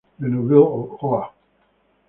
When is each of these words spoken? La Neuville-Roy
La 0.19 0.27
Neuville-Roy 0.27 1.23